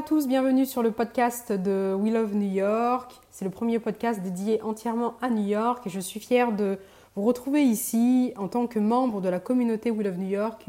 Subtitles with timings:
[0.00, 3.12] à tous, bienvenue sur le podcast de We Love New York.
[3.30, 6.78] C'est le premier podcast dédié entièrement à New York et je suis fière de
[7.14, 10.62] vous retrouver ici en tant que membre de la communauté We Love New York,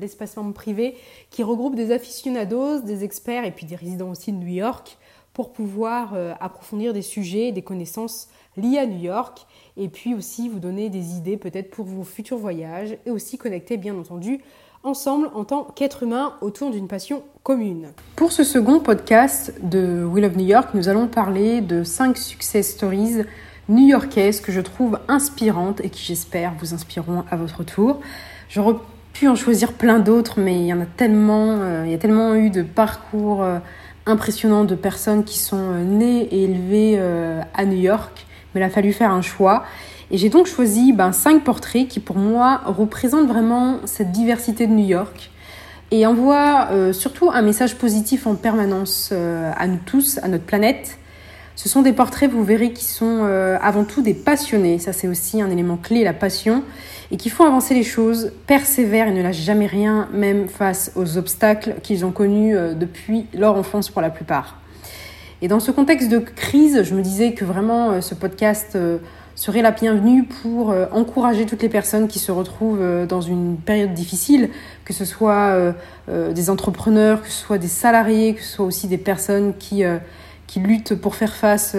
[0.00, 0.96] l'espace membre privé
[1.30, 4.98] qui regroupe des aficionados, des experts et puis des résidents aussi de New York
[5.34, 9.46] pour pouvoir euh, approfondir des sujets, des connaissances liées à New York
[9.76, 13.76] et puis aussi vous donner des idées peut-être pour vos futurs voyages et aussi connecter
[13.76, 14.40] bien entendu
[14.84, 17.88] ensemble en tant qu'être humain autour d'une passion commune.
[18.16, 22.70] Pour ce second podcast de We Love New York, nous allons parler de 5 success
[22.70, 23.24] stories
[23.68, 28.00] new-yorkaises que je trouve inspirantes et qui j'espère vous inspireront à votre tour.
[28.50, 28.76] J'aurais
[29.14, 31.98] pu en choisir plein d'autres, mais il y en a tellement, euh, il y a
[31.98, 33.58] tellement eu de parcours euh,
[34.06, 37.00] impressionnants de personnes qui sont euh, nées et élevées
[37.54, 39.64] à New York, mais il a fallu faire un choix.
[40.10, 44.72] Et j'ai donc choisi ben, cinq portraits qui pour moi représentent vraiment cette diversité de
[44.72, 45.30] New York
[45.90, 50.44] et envoient euh, surtout un message positif en permanence euh, à nous tous, à notre
[50.44, 50.98] planète.
[51.56, 54.80] Ce sont des portraits, vous verrez, qui sont euh, avant tout des passionnés.
[54.80, 56.64] Ça, c'est aussi un élément clé, la passion.
[57.12, 61.16] Et qui font avancer les choses, persévèrent et ne lâchent jamais rien, même face aux
[61.16, 64.58] obstacles qu'ils ont connus depuis leur enfance pour la plupart.
[65.44, 68.78] Et dans ce contexte de crise, je me disais que vraiment ce podcast
[69.34, 73.58] serait la bienvenue pour euh, encourager toutes les personnes qui se retrouvent euh, dans une
[73.58, 74.48] période difficile,
[74.86, 75.74] que ce soit
[76.08, 79.82] euh, des entrepreneurs, que ce soit des salariés, que ce soit aussi des personnes qui,
[80.46, 81.76] qui luttent pour faire face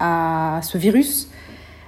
[0.00, 1.28] à ce virus.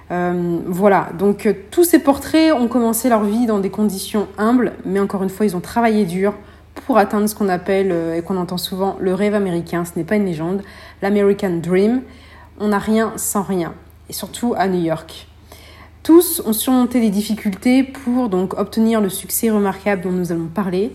[0.09, 5.23] voilà, donc tous ces portraits ont commencé leur vie dans des conditions humbles, mais encore
[5.23, 6.35] une fois, ils ont travaillé dur
[6.87, 9.85] pour atteindre ce qu'on appelle et qu'on entend souvent le rêve américain.
[9.85, 10.63] Ce n'est pas une légende,
[11.03, 12.01] l'American Dream.
[12.59, 13.73] On n'a rien sans rien
[14.09, 15.27] et surtout à New York.
[16.03, 20.93] Tous ont surmonté des difficultés pour donc obtenir le succès remarquable dont nous allons parler.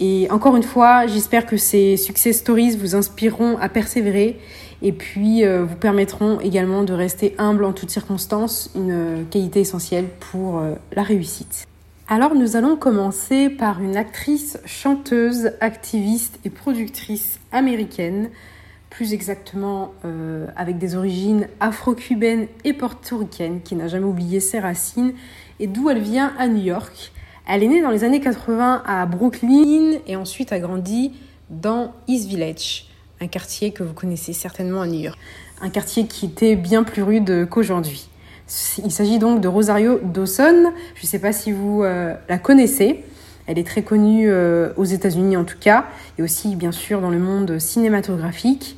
[0.00, 4.40] Et encore une fois, j'espère que ces success stories vous inspireront à persévérer
[4.82, 10.06] et puis euh, vous permettront également de rester humble en toutes circonstances, une qualité essentielle
[10.32, 11.69] pour euh, la réussite.
[12.12, 18.30] Alors nous allons commencer par une actrice, chanteuse, activiste et productrice américaine
[18.90, 25.12] plus exactement euh, avec des origines afro-cubaines et portoricaines, qui n'a jamais oublié ses racines,
[25.60, 27.12] et d'où elle vient à New York.
[27.46, 31.12] Elle est née dans les années 80 à Brooklyn et ensuite a grandi
[31.48, 32.88] dans East Village,
[33.20, 35.18] un quartier que vous connaissez certainement à New York.
[35.60, 38.10] Un quartier qui était bien plus rude qu'aujourd'hui.
[38.84, 40.72] Il s'agit donc de Rosario Dawson.
[40.94, 43.04] Je ne sais pas si vous euh, la connaissez.
[43.46, 45.86] Elle est très connue euh, aux États-Unis en tout cas,
[46.18, 48.76] et aussi bien sûr dans le monde cinématographique.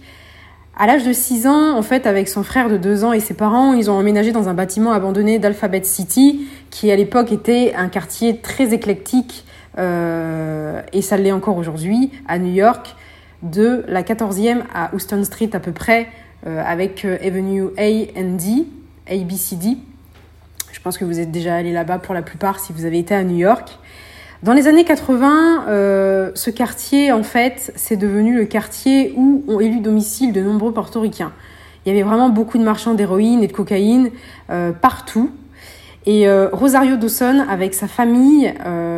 [0.77, 3.35] À l'âge de 6 ans, en fait, avec son frère de 2 ans et ses
[3.35, 7.89] parents, ils ont emménagé dans un bâtiment abandonné d'Alphabet City, qui à l'époque était un
[7.89, 9.45] quartier très éclectique,
[9.79, 12.95] euh, et ça l'est encore aujourd'hui, à New York,
[13.43, 16.09] de la 14e à Houston Street à peu près,
[16.45, 18.67] avec Avenue A and D,
[19.13, 19.77] ABCD.
[20.73, 23.15] Je pense que vous êtes déjà allé là-bas pour la plupart si vous avez été
[23.15, 23.79] à New York.
[24.43, 29.61] Dans les années 80, euh, ce quartier, en fait, c'est devenu le quartier où ont
[29.61, 31.31] élu domicile de nombreux portoricains.
[31.87, 34.11] Il y avait vraiment beaucoup de marchands d'héroïne et de cocaïne
[34.51, 35.31] euh, partout.
[36.07, 38.53] Et euh, Rosario Dawson, avec sa famille,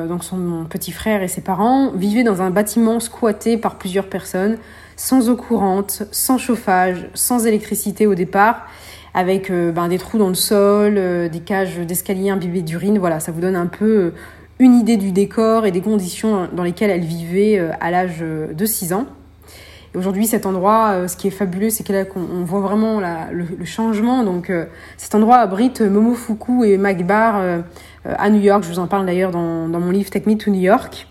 [0.09, 4.57] donc son petit frère et ses parents, vivait dans un bâtiment squatté par plusieurs personnes,
[4.97, 8.67] sans eau courante, sans chauffage, sans électricité au départ,
[9.15, 10.95] avec euh, ben, des trous dans le sol,
[11.31, 12.99] des cages d'escalier imbibées d'urine.
[12.99, 14.13] Voilà, ça vous donne un peu
[14.59, 18.53] une idée du décor et des conditions dans lesquelles elle vivait euh, à l'âge euh,
[18.53, 19.07] de 6 ans.
[19.97, 24.25] Aujourd'hui, cet endroit, euh, ce qui est fabuleux, c'est qu'on voit vraiment le, changement.
[24.25, 24.53] Donc,
[24.97, 27.41] cet endroit abrite Momofuku et Mike Bar
[28.05, 28.65] à New York.
[28.65, 31.07] Je vous en parle d'ailleurs dans, mon livre Take Me to New York.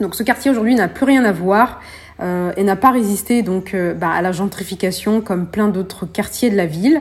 [0.00, 1.80] Donc, ce quartier aujourd'hui n'a plus rien à voir
[2.56, 6.66] et n'a pas résisté donc bah, à la gentrification comme plein d'autres quartiers de la
[6.66, 7.00] ville.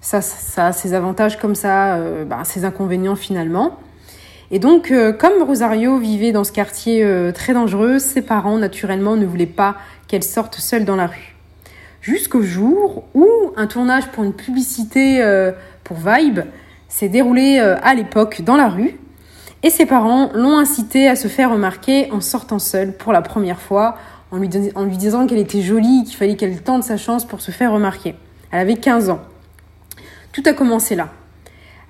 [0.00, 3.78] Ça, ça a ses avantages comme ça, bah, ses inconvénients finalement.
[4.50, 9.16] Et donc, euh, comme Rosario vivait dans ce quartier euh, très dangereux, ses parents, naturellement,
[9.16, 9.76] ne voulaient pas
[10.06, 11.36] qu'elle sorte seule dans la rue.
[12.00, 13.26] Jusqu'au jour où
[13.56, 15.50] un tournage pour une publicité euh,
[15.82, 16.40] pour Vibe
[16.88, 18.96] s'est déroulé à l'époque dans la rue.
[19.64, 23.60] Et ses parents l'ont incitée à se faire remarquer en sortant seule pour la première
[23.60, 23.96] fois,
[24.36, 27.72] en lui, disant qu'elle était jolie, qu'il fallait qu'elle tente sa chance pour se faire
[27.72, 28.14] remarquer.
[28.50, 29.20] Elle avait 15 ans.
[30.32, 31.08] Tout a commencé là.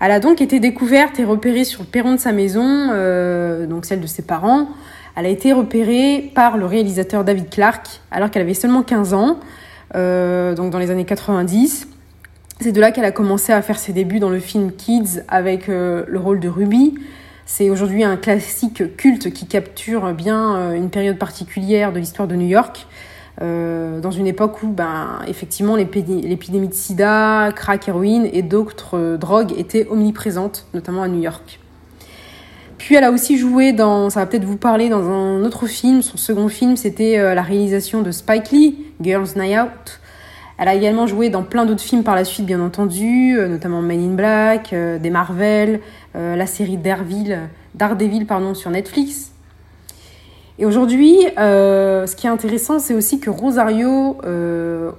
[0.00, 3.86] Elle a donc été découverte et repérée sur le perron de sa maison, euh, donc
[3.86, 4.68] celle de ses parents.
[5.16, 9.40] Elle a été repérée par le réalisateur David Clark alors qu'elle avait seulement 15 ans,
[9.94, 11.88] euh, donc dans les années 90.
[12.60, 15.68] C'est de là qu'elle a commencé à faire ses débuts dans le film Kids avec
[15.68, 16.94] euh, le rôle de Ruby.
[17.48, 22.48] C'est aujourd'hui un classique culte qui capture bien une période particulière de l'histoire de New
[22.48, 22.88] York.
[23.40, 29.86] dans une époque où, ben, effectivement, l'épidémie de sida, crack, héroïne et d'autres drogues étaient
[29.88, 31.60] omniprésentes, notamment à New York.
[32.78, 36.02] Puis elle a aussi joué dans, ça va peut-être vous parler, dans un autre film.
[36.02, 40.00] Son second film, c'était la réalisation de Spike Lee, Girls Night Out.
[40.58, 43.82] Elle a également joué dans plein d'autres films par la suite, bien entendu, euh, notamment
[43.82, 45.80] Men in Black, euh, des Marvel,
[46.14, 49.32] euh, la série Daredevil, pardon, sur Netflix.
[50.58, 54.16] Et aujourd'hui, ce qui est intéressant, c'est aussi que Rosario,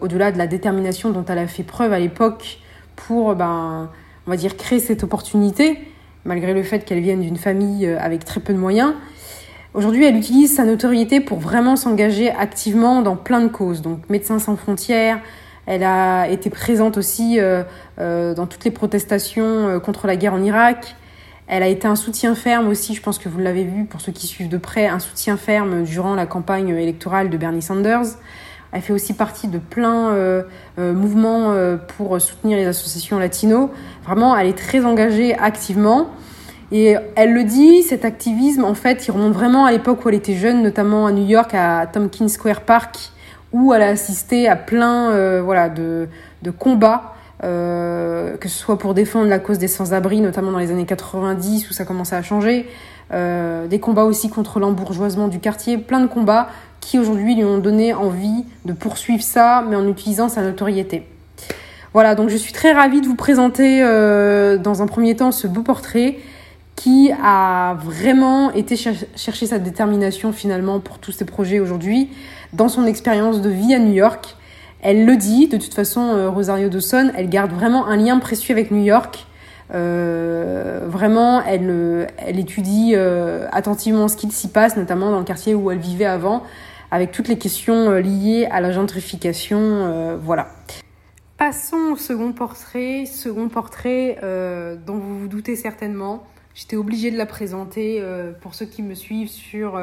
[0.01, 2.59] au-delà de la détermination dont elle a fait preuve à l'époque
[2.95, 3.89] pour, ben,
[4.27, 5.79] on va dire, créer cette opportunité,
[6.25, 8.93] malgré le fait qu'elle vienne d'une famille avec très peu de moyens,
[9.73, 13.81] Aujourd'hui, elle utilise sa notoriété pour vraiment s'engager activement dans plein de causes.
[13.81, 15.19] Donc, Médecins sans frontières,
[15.67, 17.63] elle a été présente aussi euh,
[17.99, 20.95] euh, dans toutes les protestations euh, contre la guerre en Irak.
[21.47, 24.13] Elle a été un soutien ferme aussi, je pense que vous l'avez vu pour ceux
[24.13, 28.05] qui suivent de près, un soutien ferme durant la campagne électorale de Bernie Sanders.
[28.71, 30.13] Elle fait aussi partie de plein
[30.77, 31.55] mouvements
[31.95, 33.71] pour soutenir les associations latino.
[34.03, 36.09] Vraiment, elle est très engagée activement.
[36.73, 40.15] Et elle le dit, cet activisme, en fait, il remonte vraiment à l'époque où elle
[40.15, 43.13] était jeune, notamment à New York, à Tompkins Square Park,
[43.53, 46.07] où elle a assisté à plein euh, voilà, de,
[46.41, 50.71] de combats, euh, que ce soit pour défendre la cause des sans-abri, notamment dans les
[50.71, 52.67] années 90 où ça commençait à changer,
[53.13, 56.49] euh, des combats aussi contre l'embourgeoisement du quartier, plein de combats
[56.81, 61.07] qui aujourd'hui lui ont donné envie de poursuivre ça, mais en utilisant sa notoriété.
[61.93, 65.63] Voilà, donc je suis très ravie de vous présenter dans un premier temps ce beau
[65.63, 66.17] portrait
[66.77, 72.09] qui a vraiment été chercher sa détermination finalement pour tous ces projets aujourd'hui
[72.53, 74.37] dans son expérience de vie à New York.
[74.81, 78.53] Elle le dit, de toute façon, euh, Rosario Dawson, elle garde vraiment un lien précieux
[78.53, 79.25] avec New York.
[79.73, 85.55] Euh, vraiment, elle, elle étudie euh, attentivement ce qu'il s'y passe, notamment dans le quartier
[85.55, 86.43] où elle vivait avant,
[86.91, 90.17] avec toutes les questions liées à la gentrification.
[90.21, 90.49] voilà.
[91.37, 94.19] Passons au second portrait, second portrait
[94.85, 96.23] dont vous vous doutez certainement.
[96.57, 98.03] J'étais obligée de la présenter
[98.41, 99.79] pour ceux qui me suivent sur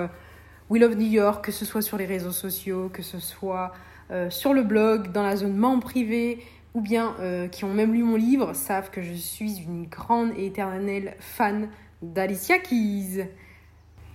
[0.71, 3.73] We Love New York, que ce soit sur les réseaux sociaux, que ce soit
[4.11, 6.43] euh, sur le blog, dans la zone membre privée,
[6.75, 10.31] ou bien euh, qui ont même lu mon livre, savent que je suis une grande
[10.37, 11.69] et éternelle fan
[12.03, 13.29] d'Alicia Keys.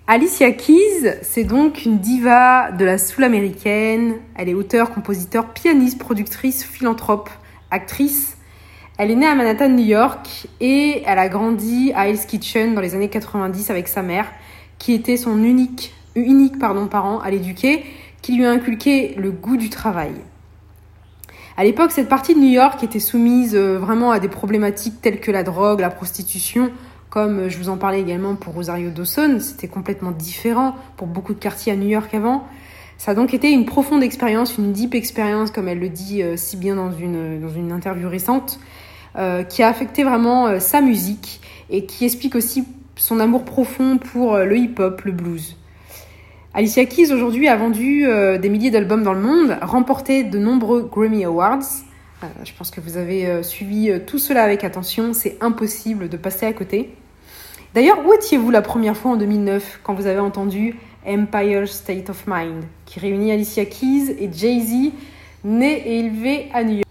[0.07, 4.15] Alicia Keys, c'est donc une diva de la soul américaine.
[4.35, 7.29] Elle est auteure, compositeur, pianiste, productrice, philanthrope,
[7.69, 8.38] actrice.
[8.99, 12.81] Elle est née à Manhattan, New York, et elle a grandi à Hell's Kitchen dans
[12.81, 14.25] les années 90 avec sa mère,
[14.77, 17.85] qui était son unique unique pardon, parent à l'éduquer,
[18.21, 20.11] qui lui a inculqué le goût du travail.
[21.55, 25.21] À l'époque, cette partie de New York était soumise euh, vraiment à des problématiques telles
[25.21, 26.69] que la drogue, la prostitution,
[27.09, 31.33] comme euh, je vous en parlais également pour Rosario Dawson, c'était complètement différent pour beaucoup
[31.33, 32.45] de quartiers à New York avant.
[32.97, 36.35] Ça a donc été une profonde expérience, une deep expérience, comme elle le dit euh,
[36.35, 38.59] si bien dans une, dans une interview récente,
[39.49, 42.65] qui a affecté vraiment sa musique et qui explique aussi
[42.95, 45.55] son amour profond pour le hip-hop, le blues.
[46.55, 50.81] Alicia Keys aujourd'hui a vendu euh, des milliers d'albums dans le monde, remporté de nombreux
[50.81, 51.59] Grammy Awards.
[52.23, 56.17] Euh, je pense que vous avez euh, suivi tout cela avec attention, c'est impossible de
[56.17, 56.89] passer à côté.
[57.75, 60.75] D'ailleurs, où étiez-vous la première fois en 2009 quand vous avez entendu
[61.07, 64.91] Empire State of Mind, qui réunit Alicia Keys et Jay-Z,
[65.43, 66.88] nés et élevés à New York?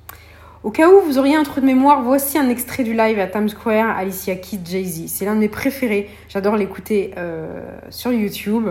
[0.69, 3.27] Au cas où vous auriez un trou de mémoire, voici un extrait du live à
[3.27, 5.07] Times Square, Alicia Keys, Jay-Z.
[5.07, 7.15] C'est l'un de mes préférés, j'adore l'écouter
[7.89, 8.69] sur YouTube.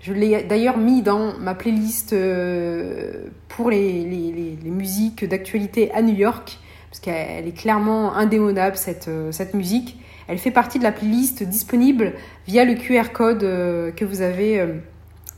[0.00, 6.56] Je l'ai d'ailleurs mis dans ma playlist euh, pour les, musiques d'actualité à New York,
[6.88, 9.98] parce qu'elle est clairement indémodable, cette, euh, musique.
[10.28, 12.12] Elle fait partie de la playlist disponible
[12.46, 14.64] via le QR code euh, que vous avez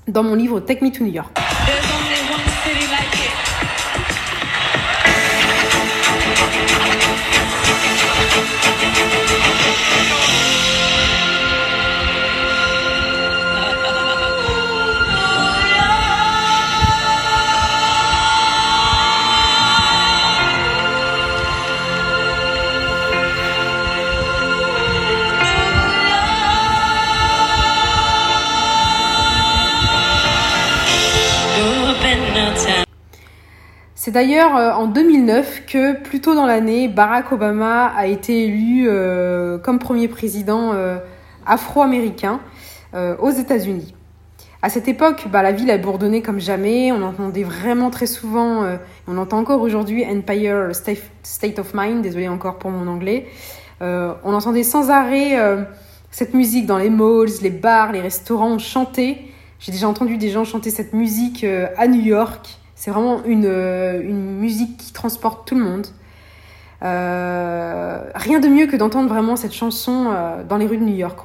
[0.09, 1.35] dans mon livre Take Me to New York.
[34.13, 38.85] C'est d'ailleurs euh, en 2009 que, plus tôt dans l'année, Barack Obama a été élu
[38.87, 40.99] euh, comme premier président euh,
[41.47, 42.41] afro-américain
[42.95, 43.95] aux États-Unis.
[44.61, 46.93] À cette époque, bah, la ville a bourdonné comme jamais.
[46.93, 48.67] On entendait vraiment très souvent,
[49.09, 53.29] on entend encore aujourd'hui Empire State of Mind, désolé encore pour mon anglais.
[53.81, 55.39] on entendait sans arrêt
[56.11, 59.21] cette musique dans les malls, les bars, les restaurants, on chantait.
[59.59, 61.47] J'ai déjà entendu des gens chanter cette musique
[61.79, 65.87] à New York C'est vraiment une, une musique qui transporte tout le monde.
[66.83, 70.97] Euh, rien de mieux que d'entendre vraiment cette chanson euh, dans les rues de New
[70.97, 71.21] York.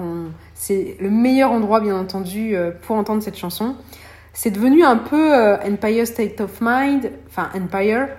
[0.53, 3.73] C'est le meilleur endroit, bien entendu, euh, pour entendre cette chanson.
[4.33, 5.33] C'est devenu un peu
[5.65, 8.09] Empire State of Mind, enfin Empire,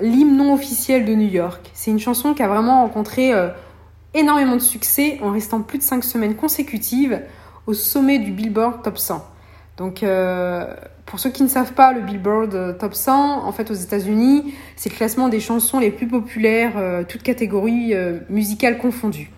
[0.00, 1.70] l'hymne non officiel de New York.
[1.72, 3.32] C'est une chanson qui a vraiment rencontré
[4.12, 7.20] énormément de succès en restant plus de 5 semaines consécutives
[7.68, 9.24] au sommet du Billboard Top 100.
[9.76, 10.66] Donc, euh,
[11.06, 14.54] pour ceux qui ne savent pas, le Billboard euh, Top 100, en fait, aux États-Unis,
[14.76, 19.30] c'est le classement des chansons les plus populaires, euh, toutes catégories euh, musicales confondues.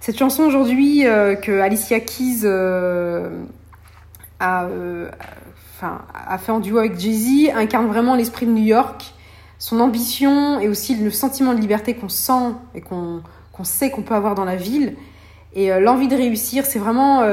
[0.00, 4.68] Cette chanson aujourd'hui que Alicia Keys a,
[5.80, 9.12] a fait en duo avec Jay-Z incarne vraiment l'esprit de New York,
[9.58, 13.22] son ambition et aussi le sentiment de liberté qu'on sent et qu'on
[13.64, 14.94] sait qu'on peut avoir dans la ville.
[15.52, 17.24] Et l'envie de réussir, c'est vraiment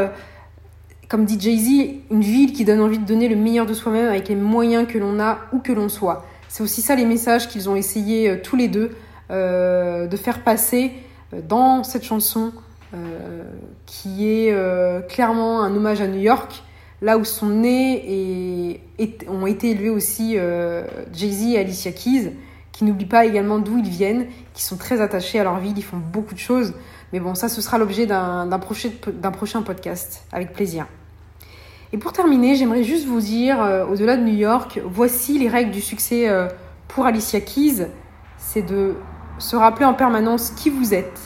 [1.10, 4.30] comme dit Jay-Z, une ville qui donne envie de donner le meilleur de soi-même avec
[4.30, 6.26] les moyens que l'on a ou que l'on soit.
[6.48, 8.96] C'est aussi ça les messages qu'ils ont essayé euh, tous les deux
[9.30, 10.94] euh, de faire passer
[11.34, 12.54] euh, dans cette chanson
[13.86, 14.56] qui est
[15.10, 16.64] clairement un hommage à New York,
[17.02, 20.38] là où sont nés et, ont été élevés aussi
[21.12, 22.32] Jay-Z et Alicia Keys,
[22.72, 25.84] qui n'oublient pas également d'où ils viennent, qui sont très attachés à leur ville, ils
[25.84, 26.74] font beaucoup de choses.
[27.16, 28.90] Mais bon, ça, ce sera l'objet d'un prochain,
[29.32, 30.86] prochain podcast, avec plaisir.
[31.94, 35.72] Et pour terminer, j'aimerais juste vous dire, euh, au-delà de New York, voici les règles
[35.72, 36.50] du succès euh,
[36.90, 37.88] pour Alicia Keys.
[38.38, 38.96] C'est de
[39.40, 41.22] se rappeler en permanence qui vous êtes,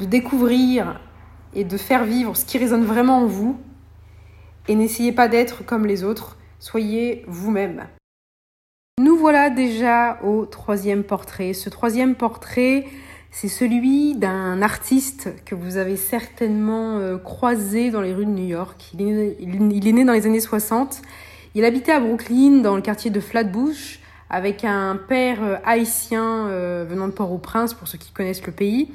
[0.00, 0.98] de découvrir
[1.52, 3.58] et de faire vivre ce qui résonne vraiment en vous.
[4.68, 7.88] Et n'essayez pas d'être comme les autres, soyez vous-même.
[8.98, 11.52] Nous voilà déjà au troisième portrait.
[11.52, 12.86] Ce troisième portrait,
[13.34, 18.46] c'est celui d'un artiste que vous avez certainement euh, croisé dans les rues de New
[18.46, 18.92] York.
[18.96, 21.02] Il est, né dans les années 60.
[21.56, 23.98] Il habitait à Brooklyn, dans le quartier de Flatbush,
[24.30, 28.92] avec un père euh, haïtien euh, venant de Port-au-Prince, pour ceux qui connaissent le pays,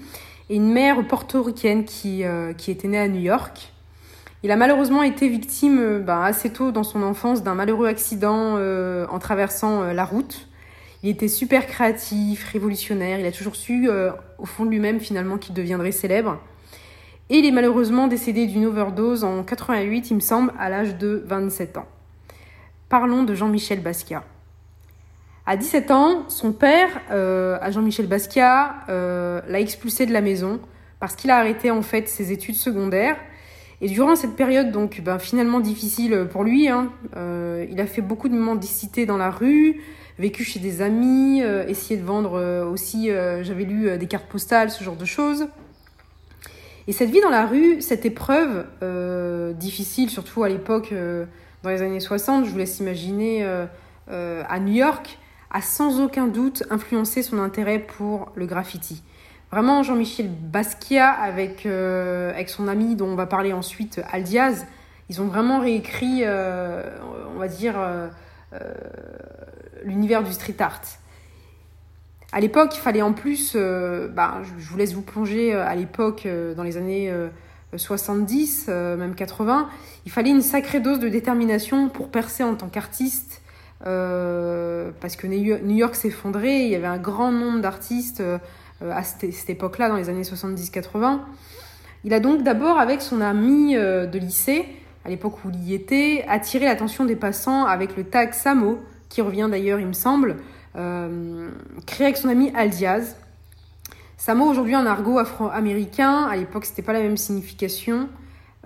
[0.50, 3.74] et une mère portoricaine qui, était née à New York.
[4.44, 9.20] Il a malheureusement été victime ben, assez tôt dans son enfance d'un malheureux accident en
[9.20, 10.49] traversant la route.
[11.02, 13.20] Il était super créatif, révolutionnaire.
[13.20, 16.40] Il a toujours su, euh, au fond de lui-même, finalement, qu'il deviendrait célèbre.
[17.30, 21.24] Et il est malheureusement décédé d'une overdose en 88, il me semble, à l'âge de
[21.26, 21.86] 27 ans.
[22.90, 24.24] Parlons de Jean-Michel Basquiat.
[25.46, 30.60] À 17 ans, son père, euh, à Jean-Michel Basquiat, euh, l'a expulsé de la maison
[31.00, 33.16] parce qu'il a arrêté en fait ses études secondaires.
[33.82, 38.28] Et durant cette période, donc ben, finalement difficile pour lui, hein, il a fait beaucoup
[38.28, 39.82] de mendicité dans la rue,
[40.20, 44.28] vécu chez des amis, euh, essayé de vendre euh, aussi, euh, j'avais lu des cartes
[44.28, 45.48] postales, ce genre de choses.
[46.88, 48.66] Et cette vie dans la rue, cette épreuve
[49.56, 50.92] difficile, surtout à l'époque,
[51.62, 53.48] dans les années 60, je vous laisse imaginer,
[54.08, 55.20] à New York,
[55.52, 59.04] a sans aucun doute influencé son intérêt pour le graffiti.
[59.52, 64.66] Vraiment, Jean-Michel Basquiat, avec, avec son ami dont on va parler ensuite, Aldiaz,
[65.10, 67.76] ils ont vraiment réécrit, on va dire,
[69.84, 70.82] l'univers du street art.
[72.32, 75.76] À l'époque, il fallait en plus, euh, bah, je vous laisse vous plonger euh, à
[75.76, 77.12] l'époque, euh, dans les années
[77.76, 79.70] 70, même 80,
[80.06, 83.44] il fallait une sacrée dose de détermination pour percer en tant qu'artiste,
[83.84, 88.24] parce que New York s'effondrait, il y avait un grand nombre d'artistes
[88.82, 91.20] à cette, cette époque-là, dans les années 70-80.
[92.06, 94.66] Il a donc d'abord, avec son ami de lycée,
[95.06, 98.80] à l'époque où il y était, attiré l'attention des passants avec le tag Samo,
[99.10, 100.38] qui revient d'ailleurs, il me semble,
[100.76, 101.50] euh,
[101.86, 103.18] créé avec son ami Al Diaz.
[104.18, 106.28] Samo, aujourd'hui, en argot afro-américain.
[106.30, 108.10] À l'époque, c'était pas la même signification.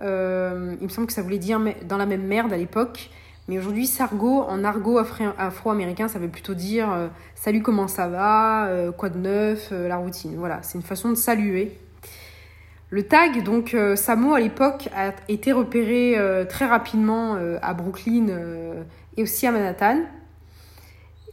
[0.01, 3.09] Euh, il me semble que ça voulait dire dans la même merde à l'époque.
[3.47, 8.69] Mais aujourd'hui, Sargo, en argot afro-américain, ça veut plutôt dire euh, salut, comment ça va,
[8.97, 10.35] quoi de neuf, la routine?
[10.37, 11.77] Voilà, c'est une façon de saluer.
[12.89, 16.15] Le tag, donc Samo à l'époque, a été repéré
[16.47, 18.27] très rapidement à Brooklyn
[19.17, 20.03] et aussi à Manhattan.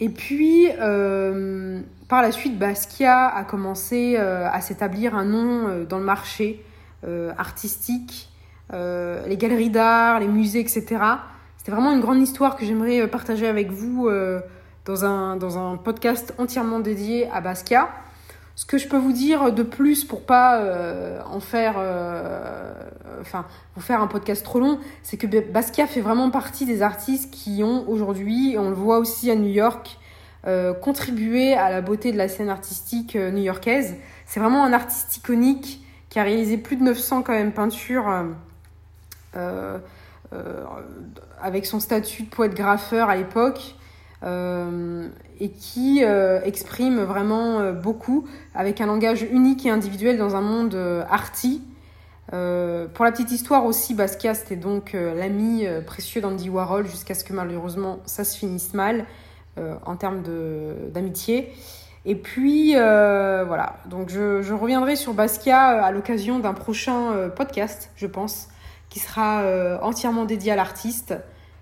[0.00, 5.84] Et puis, euh, par la suite, Basquiat a commencé euh, à s'établir un nom euh,
[5.84, 6.64] dans le marché
[7.38, 8.28] artistique,
[8.70, 10.84] les galeries d'art, les musées, etc.
[11.56, 14.10] C'était vraiment une grande histoire que j'aimerais partager avec vous
[14.84, 17.88] dans, un, dans un podcast entièrement dédié à Basquiat.
[18.56, 20.62] Ce que je peux vous dire de plus pour pas
[21.24, 21.76] en faire,
[23.20, 27.32] enfin, vous faire un podcast trop long, c'est que Basquiat fait vraiment partie des artistes
[27.32, 29.98] qui ont aujourd'hui, on le voit aussi à New York,
[30.46, 33.96] euh, contribué à la beauté de la scène artistique euh, new-yorkaise.
[34.24, 38.24] C'est vraiment un artiste iconique qui a réalisé plus de 900 quand même peintures
[39.36, 39.78] euh,
[41.42, 43.74] avec son statut de poète-graffeur à l'époque.
[44.22, 46.02] Et qui
[46.44, 50.74] exprime vraiment beaucoup avec un langage unique et individuel dans un monde
[51.08, 51.62] arty.
[52.28, 57.32] pour la petite histoire aussi, Basquiat c'était donc l'ami précieux d'Andy Warhol jusqu'à ce que
[57.32, 59.06] malheureusement ça se finisse mal
[59.56, 60.22] en termes
[60.92, 61.52] d'amitié.
[62.06, 67.12] Et puis euh, voilà, donc je, je, reviendrai sur Basquiat euh, à l'occasion d'un prochain
[67.12, 68.48] euh, podcast, je pense,
[68.88, 69.44] qui sera
[69.82, 71.14] entièrement dédié à l'artiste,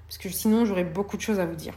[0.06, 1.74] parce que sinon j'aurais beaucoup de choses à vous dire.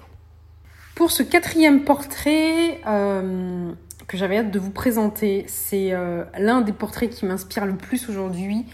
[1.02, 5.94] Pour ce quatrième portrait que j'avais hâte de vous présenter, c'est
[6.38, 8.68] l'un des portraits qui m'inspire le plus aujourd'hui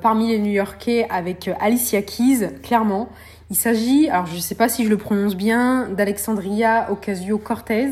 [0.00, 3.08] parmi les New-Yorkais avec Alicia Keys, clairement.
[3.50, 7.88] Il s'agit, alors je ne sais pas si je le prononce bien, d'Alexandria Ocasio-Cortez.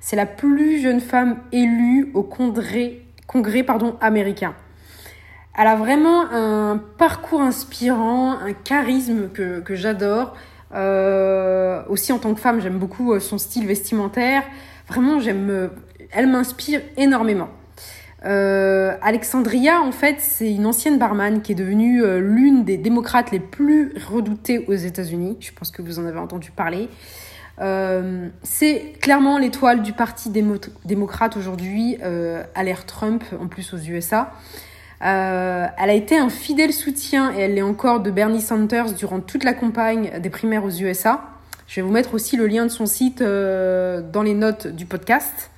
[0.00, 4.54] C'est la plus jeune femme élue au congrès, congrès pardon, américain.
[5.54, 10.34] Elle a vraiment un parcours inspirant, un charisme que j'adore.
[10.74, 14.42] Euh, aussi en tant que femme, j'aime beaucoup euh, son style vestimentaire.
[14.88, 15.68] Vraiment, j'aime, euh,
[16.10, 17.48] elle m'inspire énormément.
[18.20, 23.94] Alexandria, en fait, c'est une ancienne barman qui est devenue l'une des démocrates les plus
[24.10, 25.36] redoutées aux États-Unis.
[25.38, 26.88] Je pense que vous en avez entendu parler.
[28.42, 34.32] C'est clairement l'étoile du Parti démocrate aujourd'hui, à l'ère Trump, en plus aux USA.
[35.02, 39.20] Euh, elle a été un fidèle soutien, et elle l'est encore, de Bernie Sanders durant
[39.20, 41.22] toute la campagne des primaires aux USA.
[41.66, 45.50] Je vais vous mettre aussi le lien de son site dans les notes du podcast.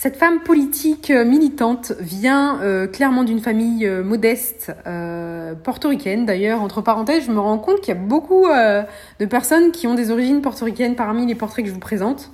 [0.00, 4.72] Cette femme politique euh, militante vient euh, clairement d'une famille euh, modeste,
[5.64, 6.62] portoricaine d'ailleurs.
[6.62, 10.12] Entre parenthèses, je me rends compte qu'il y a beaucoup de personnes qui ont des
[10.12, 12.30] origines portoricaines parmi les portraits que je vous présente.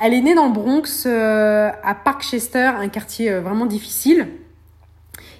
[0.00, 4.28] Elle est née dans le Bronx, à Parkchester, un quartier vraiment difficile.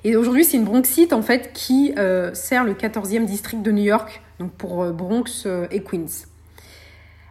[0.05, 1.95] Et aujourd'hui, c'est une Bronxite en fait qui
[2.33, 6.27] sert le 14e district de New York, donc pour Bronx et Queens.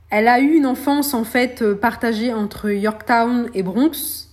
[0.09, 4.29] Elle a eu une enfance en fait euh, partagée entre Yorktown et Bronx.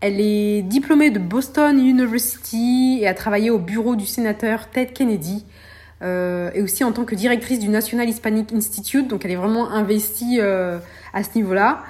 [0.00, 5.44] Elle est diplômée de Boston University et a travaillé au bureau du sénateur Ted Kennedy
[6.02, 9.08] euh, et aussi en tant que directrice du National Hispanic Institute.
[9.08, 10.78] Donc elle est vraiment investie euh,
[11.12, 11.84] à ce niveau-là.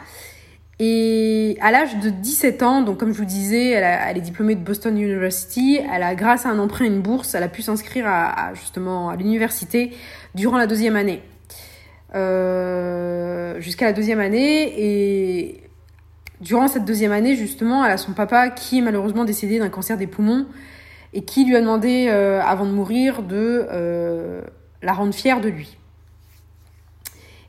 [0.83, 4.65] Et à l'âge de 17 ans, donc comme je vous disais, elle, est diplômée de
[4.65, 5.79] Boston University.
[5.93, 9.11] Elle a, grâce à un emprunt et une bourse, elle a pu s'inscrire à, justement
[9.11, 9.93] à l'université
[10.35, 11.21] durant la deuxième année.
[12.15, 14.73] Euh, jusqu'à la deuxième année.
[14.79, 15.61] Et
[16.41, 19.99] durant cette deuxième année, justement, elle a son papa qui est malheureusement décédé d'un cancer
[19.99, 20.47] des poumons
[21.13, 24.41] et qui lui a demandé, euh, avant de mourir, de euh,
[24.81, 25.77] la rendre fière de lui.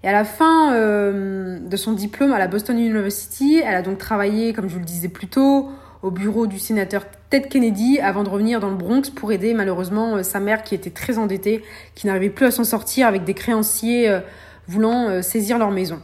[0.04, 4.52] Et à la fin de son diplôme à la Boston University, elle a donc travaillé,
[4.52, 5.70] comme je vous le disais plus tôt,
[6.02, 10.24] au bureau du sénateur Ted Kennedy avant de revenir dans le Bronx pour aider malheureusement
[10.24, 14.22] sa mère qui était très endettée, qui n'arrivait plus à s'en sortir avec des créanciers
[14.68, 16.02] voulant euh, saisir leur maison.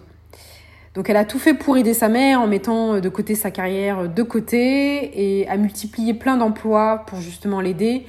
[0.94, 3.52] Donc elle a tout fait pour aider sa mère en mettant euh, de côté sa
[3.52, 8.06] carrière euh, de côté et a multiplié plein d'emplois pour justement l'aider.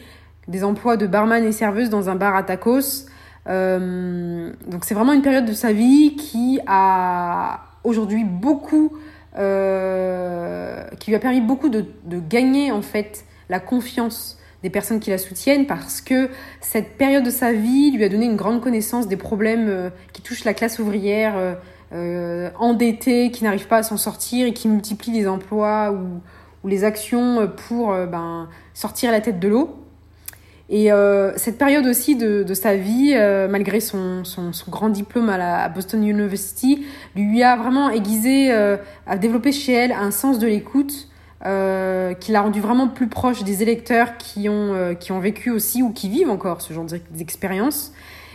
[0.49, 3.07] Des emplois de barman et serveuse dans un bar à tacos.
[3.47, 8.93] Donc c'est vraiment une période de sa vie qui a aujourd'hui beaucoup,
[9.35, 11.87] qui lui a permis beaucoup de,
[12.29, 17.31] gagner en fait la confiance des personnes qui la soutiennent parce que cette période de
[17.31, 20.79] sa vie lui a donné une grande connaissance des problèmes euh, qui touchent la classe
[20.79, 21.55] ouvrière euh,
[21.93, 26.21] euh, endettée, qui n'arrive pas à s'en sortir et qui multiplie les emplois ou,
[26.65, 29.78] ou les actions pour ben, sortir la tête de l'eau.
[30.71, 30.91] Et
[31.37, 33.15] cette période aussi de, sa vie,
[33.49, 36.85] malgré son, son, grand diplôme à Boston University,
[37.17, 41.09] lui a vraiment aiguisé, a développé chez elle un sens de l'écoute
[41.47, 45.51] euh, qui l'a rendu vraiment plus proche des électeurs qui ont, euh, qui ont vécu
[45.51, 47.93] aussi ou qui vivent encore ce genre d'expérience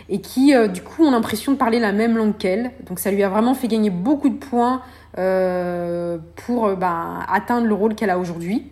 [0.08, 2.70] et qui, euh, du coup, ont l'impression de parler la même langue qu'elle.
[2.86, 4.80] Donc ça lui a vraiment fait gagner beaucoup de points
[6.46, 8.70] pour bah, atteindre le rôle qu'elle a aujourd'hui.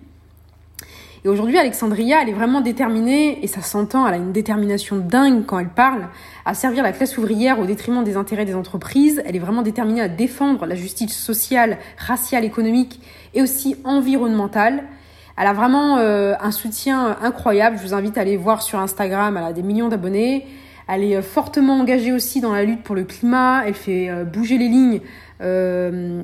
[1.24, 5.44] Et aujourd'hui, Alexandria, elle est vraiment déterminée, et ça s'entend, elle a une détermination dingue
[5.46, 6.08] quand elle parle,
[6.44, 9.22] à servir la classe ouvrière au détriment des intérêts des entreprises.
[9.24, 13.00] Elle est vraiment déterminée à défendre la justice sociale, raciale, économique
[13.34, 14.82] et aussi environnementale.
[15.38, 17.78] Elle a vraiment euh, un soutien incroyable.
[17.78, 19.36] Je vous invite à aller voir sur Instagram.
[19.36, 20.44] Elle a des millions d'abonnés.
[20.88, 23.62] Elle est euh, fortement engagée aussi dans la lutte pour le climat.
[23.64, 25.00] Elle fait euh, bouger les lignes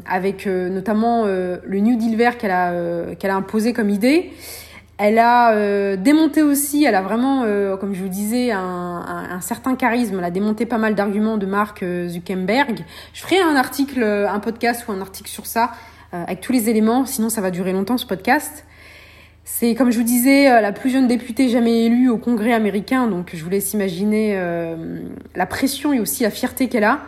[0.06, 2.72] avec notamment le New Deal vert qu'elle a,
[3.18, 4.30] qu'elle a imposé comme idée.
[4.98, 8.60] Elle a euh, démonté aussi, elle a vraiment, euh, comme je vous disais, un,
[9.30, 10.18] un, certain charisme.
[10.18, 12.84] Elle a démonté pas mal d'arguments de Mark euh, Zuckerberg.
[13.14, 15.70] Je ferai un article, un podcast ou un article sur ça,
[16.10, 18.64] avec tous les éléments, sinon ça va durer longtemps ce podcast.
[19.44, 23.30] C'est, comme je vous disais, la plus jeune députée jamais élue au Congrès américain, donc
[23.34, 24.40] je vous laisse imaginer
[25.34, 27.00] la pression et aussi la fierté qu'elle a.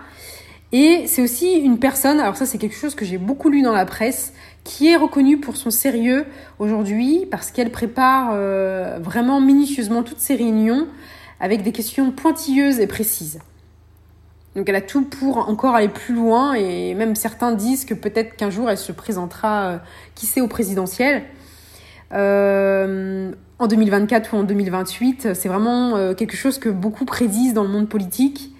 [0.72, 3.72] Et c'est aussi une personne, alors ça c'est quelque chose que j'ai beaucoup lu dans
[3.72, 6.26] la presse, qui est reconnue pour son sérieux
[6.58, 10.86] aujourd'hui parce qu'elle prépare euh, vraiment minutieusement toutes ses réunions
[11.40, 13.40] avec des questions pointilleuses et précises.
[14.56, 18.36] Donc elle a tout pour encore aller plus loin et même certains disent que peut-être
[18.36, 19.78] qu'un jour elle se présentera, euh,
[20.14, 21.22] qui sait, au présidentiel.
[22.12, 27.68] Euh, en 2024 ou en 2028, c'est vraiment quelque chose que beaucoup prédisent dans le
[27.68, 28.54] monde politique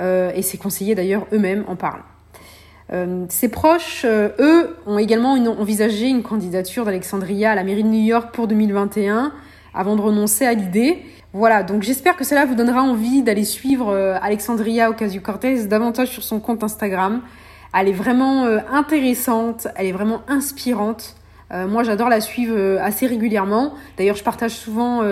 [0.00, 2.04] et ses conseillers d'ailleurs eux-mêmes en parlent.
[2.92, 7.88] Euh, ses proches, euh, eux, ont également envisagé une candidature d'Alexandria à la mairie de
[7.88, 9.32] New York pour 2021
[9.74, 11.02] avant de renoncer à l'idée.
[11.32, 16.40] Voilà, donc j'espère que cela vous donnera envie d'aller suivre Alexandria Ocasio-Cortez davantage sur son
[16.40, 17.20] compte Instagram.
[17.78, 21.14] Elle est vraiment intéressante, elle est vraiment inspirante.
[21.50, 23.74] moi, j'adore la suivre assez régulièrement.
[23.98, 25.02] D'ailleurs, je partage souvent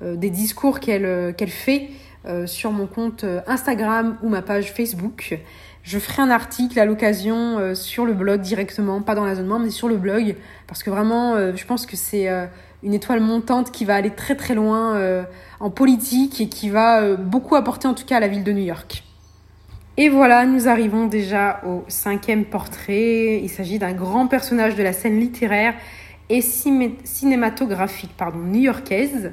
[0.00, 1.90] des discours qu'elle fait
[2.26, 5.38] euh, sur mon compte euh, Instagram ou ma page Facebook.
[5.82, 9.46] Je ferai un article à l'occasion euh, sur le blog directement, pas dans la zone
[9.46, 12.28] membre, mais sur le blog, parce que vraiment, je pense que c'est
[12.82, 15.24] une étoile montante qui va aller très très loin
[15.58, 18.64] en politique et qui va beaucoup apporter en tout cas à la ville de New
[18.64, 19.02] York.
[19.96, 23.40] Et voilà, nous arrivons déjà au cinquième portrait.
[23.42, 25.74] Il s'agit d'un grand personnage de la scène littéraire
[26.30, 29.32] et cinématographique pardon, new-yorkaise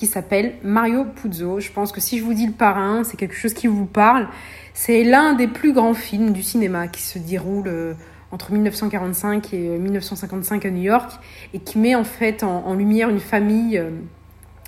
[0.00, 1.60] qui s'appelle Mario Puzo.
[1.60, 4.28] Je pense que si je vous dis le parrain, c'est quelque chose qui vous parle.
[4.72, 7.92] C'est l'un des plus grands films du cinéma qui se déroule euh,
[8.32, 11.12] entre 1945 et 1955 euh, à New York
[11.52, 13.90] et qui met en fait en, lumière une famille, euh,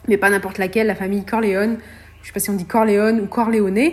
[0.07, 1.79] mais pas n'importe laquelle, la famille Corleone.
[2.21, 3.92] Je sais pas si on dit Corleone ou Corleone,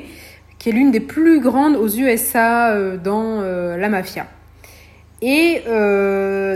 [0.58, 4.28] qui est l'une des plus grandes aux USA dans la mafia.
[5.21, 5.62] Et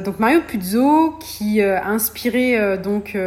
[0.03, 3.17] donc Mario Puzo, qui a inspiré donc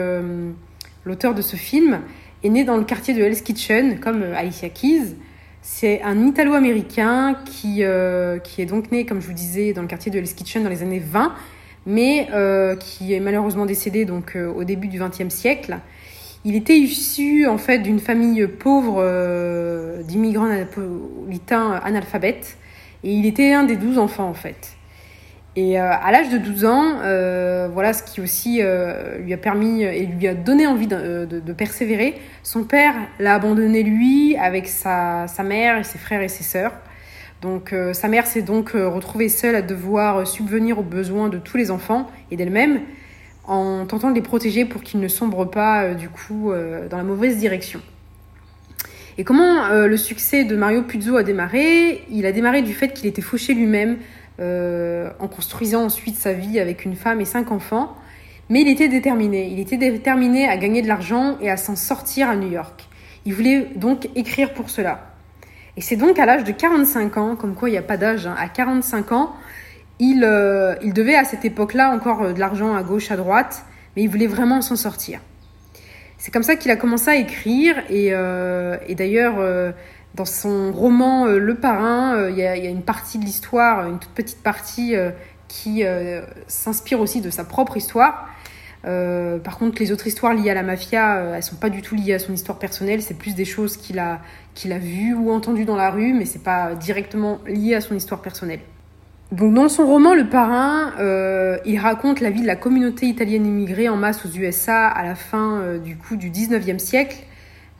[1.06, 2.00] l'auteur de ce film,
[2.42, 5.16] est né dans le quartier de Hell's Kitchen, comme euh, Alicia Keys.
[5.62, 9.88] C'est un Italo-américain qui, euh, qui est donc né, comme je vous disais, dans le
[9.88, 11.32] quartier de Hell's Kitchen dans les années 20,
[11.86, 15.78] mais euh, qui est malheureusement décédé donc au début du XXe siècle.
[16.44, 19.02] Il était issu en fait d'une famille pauvre
[20.04, 22.58] d'immigrants napolitains analphabètes,
[23.02, 24.75] et il était un des douze enfants en fait.
[25.58, 29.38] Et euh, à l'âge de 12 ans, euh, voilà ce qui aussi euh, lui a
[29.38, 32.14] permis et lui a donné envie de, persévérer.
[32.42, 36.72] Son père l'a abandonné lui avec sa, sa, mère et ses frères et ses sœurs.
[37.40, 41.70] Donc sa mère s'est donc retrouvée seule à devoir subvenir aux besoins de tous les
[41.70, 42.80] enfants et d'elle-même
[43.44, 46.50] en tentant de les protéger pour qu'ils ne sombrent pas du coup
[46.90, 47.80] dans la mauvaise direction.
[49.18, 52.02] Et comment le succès de Mario Puzo a démarré?
[52.10, 53.98] Il a démarré du fait qu'il était fauché lui-même
[54.38, 57.96] euh, en construisant ensuite sa vie avec une femme et cinq enfants.
[58.50, 59.48] Mais il était déterminé.
[59.48, 62.86] Il était déterminé à gagner de l'argent et à s'en sortir à New York.
[63.24, 65.14] Il voulait donc écrire pour cela.
[65.76, 68.26] Et c'est donc à l'âge de 45 ans, comme quoi il n'y a pas d'âge,
[68.26, 69.34] hein, à 45 ans,
[69.98, 73.64] il, euh, il devait à cette époque-là encore euh, de l'argent à gauche, à droite,
[73.96, 75.20] mais il voulait vraiment s'en sortir.
[76.18, 79.36] C'est comme ça qu'il a commencé à écrire et, et d'ailleurs
[80.16, 83.98] dans son roman euh, Le Parrain, euh, il y, a une partie de l'histoire, une
[83.98, 85.10] toute petite partie euh,
[85.48, 85.84] qui
[86.48, 88.28] s'inspire aussi de sa propre histoire.
[88.82, 92.14] par contre, les autres histoires liées à la mafia, elles sont pas du tout liées
[92.14, 93.00] à son histoire personnelle.
[93.00, 94.18] C'est plus des choses qu'il a,
[94.54, 97.94] qu'il a vues ou entendues dans la rue, mais c'est pas directement lié à son
[97.94, 98.58] histoire personnelle.
[99.30, 100.92] Donc, dans son roman Le Parrain,
[101.64, 105.14] il raconte la vie de la communauté italienne immigrée en masse aux USA à la
[105.14, 107.18] fin du coup du 19e siècle,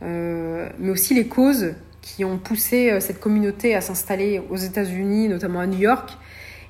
[0.02, 1.74] mais aussi les causes
[2.06, 6.16] qui ont poussé euh, cette communauté à s'installer aux États-Unis, notamment à New York.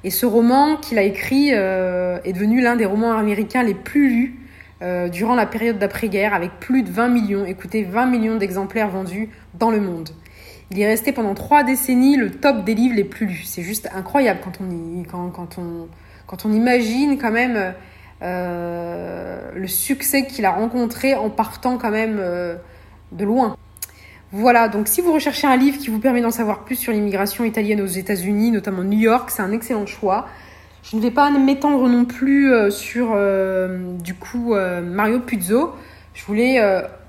[0.03, 4.09] Et ce roman qu'il a écrit euh, est devenu l'un des romans américains les plus
[4.09, 4.41] lus
[4.83, 9.29] euh, durant la période d'après-guerre, avec plus de 20 millions, écoutez, 20 millions d'exemplaires vendus
[9.59, 10.11] dans le monde.
[10.71, 13.45] Il est resté pendant trois décennies le top des livres les plus lus.
[13.45, 15.87] C'est juste incroyable quand on, quand, quand, on,
[16.27, 17.75] quand on imagine quand même
[18.21, 23.57] le succès qu'il a rencontré en partant quand même de loin.
[24.33, 27.45] Voilà, donc si vous recherchez un livre qui vous permet d'en savoir plus sur l'immigration
[27.45, 30.27] italienne aux États-Unis, notamment New York, c'est un excellent choix.
[30.83, 35.75] Je ne vais pas m'étendre non plus euh, sur euh, du coup euh, Mario Puzo.
[36.15, 36.61] Je voulais,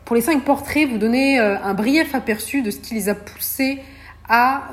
[0.04, 3.82] pour les cinq portraits, vous donner un brief aperçu de ce qui les a poussés
[4.28, 4.64] à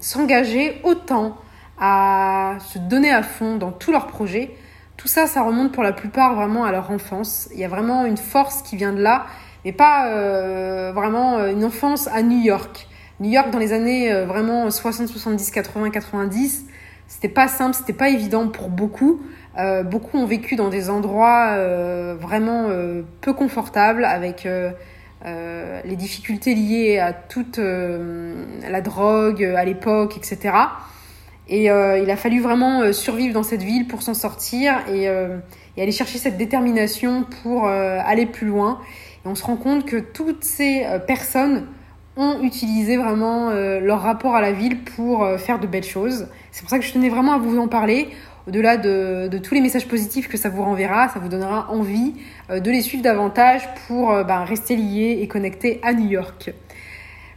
[0.00, 1.36] s'engager autant,
[1.78, 4.56] à se donner à fond dans tous leurs projets.
[4.96, 7.50] Tout ça, ça remonte pour la plupart vraiment à leur enfance.
[7.52, 9.26] Il y a vraiment une force qui vient de là
[9.64, 12.88] mais pas euh, vraiment euh, une enfance à New York.
[13.20, 16.66] New York dans les années euh, vraiment 60, 70, 80, 90,
[17.06, 19.20] C'était pas simple, c'était pas évident pour beaucoup.
[19.84, 21.58] beaucoup ont vécu dans des endroits
[22.14, 22.70] vraiment
[23.20, 24.48] peu confortables avec
[25.24, 30.56] les difficultés liées à toute la drogue à l'époque, etc.
[31.48, 35.92] Et il a fallu vraiment survivre dans cette ville pour s'en sortir et, et, aller
[35.92, 38.80] chercher cette détermination pour aller plus loin.
[39.24, 41.66] Et on se rend compte que toutes ces personnes
[42.16, 46.26] ont utilisé vraiment euh, leur rapport à la ville pour euh, faire de belles choses.
[46.50, 48.08] C'est pour ça que je tenais vraiment à vous en parler.
[48.46, 52.14] Au-delà de, tous les messages positifs que ça vous renverra, ça vous donnera envie
[52.50, 56.52] euh, de les suivre davantage pour ben, rester liés et connectés à New York.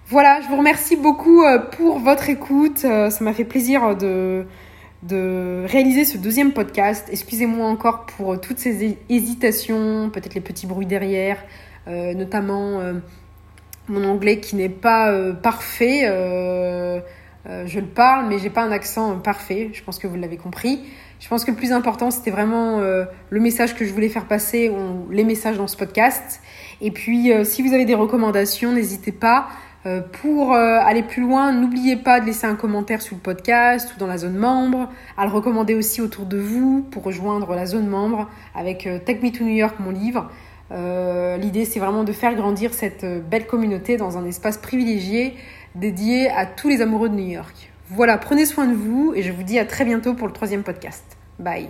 [0.07, 2.77] Voilà, je vous remercie beaucoup pour votre écoute.
[2.77, 4.45] ça m'a fait plaisir de
[5.65, 7.07] réaliser ce deuxième podcast.
[7.11, 11.43] Excusez-moi encore pour toutes ces hésitations, peut-être les petits bruits derrière,
[11.87, 12.81] notamment
[13.87, 16.03] mon anglais qui n'est pas euh, parfait.
[16.05, 16.99] Euh,
[17.47, 19.69] euh, je le parle, mais j'ai pas un accent parfait.
[19.73, 20.81] Je pense que vous l'avez compris.
[21.19, 24.69] Je pense que le plus important, c'était vraiment le message que je voulais faire passer,
[25.09, 26.41] les messages dans ce podcast.
[26.81, 29.47] Et puis, si vous avez des recommandations, n'hésitez pas.
[30.21, 34.07] pour aller plus loin, n'oubliez pas de laisser un commentaire sur le podcast ou dans
[34.07, 38.29] la zone membre, à le recommander aussi autour de vous pour rejoindre la zone membre
[38.53, 40.29] avec Take Me to New York, mon livre.
[40.71, 45.35] Euh, l'idée, c'est vraiment de faire grandir cette euh, belle communauté dans un espace privilégié
[45.75, 47.71] dédié à tous les amoureux de New York.
[47.89, 50.63] Voilà, prenez soin de vous et je vous dis à très bientôt pour le troisième
[50.63, 51.03] podcast.
[51.37, 51.69] Bye.